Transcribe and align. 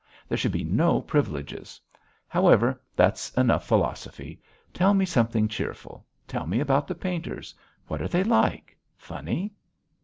There 0.27 0.35
should 0.39 0.51
be 0.51 0.63
no 0.63 0.99
privileges. 0.99 1.79
However, 2.27 2.81
that's 2.95 3.29
enough 3.35 3.67
philosophy. 3.67 4.41
Tell 4.73 4.95
me 4.95 5.05
something 5.05 5.47
cheerful. 5.47 6.07
Tell 6.27 6.47
me 6.47 6.59
about 6.59 6.87
the 6.87 6.95
painters. 6.95 7.53
What 7.85 8.01
are 8.01 8.07
they 8.07 8.23
like? 8.23 8.75
Funny?" 8.97 9.53